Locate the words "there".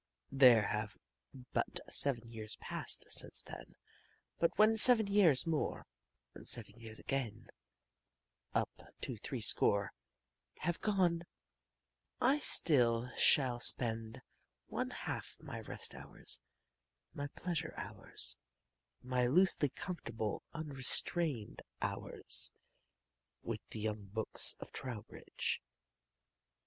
0.31-0.63